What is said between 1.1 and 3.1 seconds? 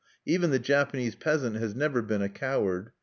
peasant has never been a coward.